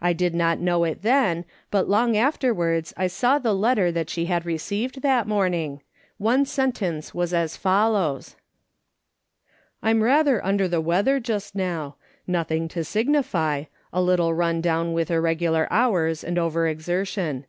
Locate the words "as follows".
7.34-8.36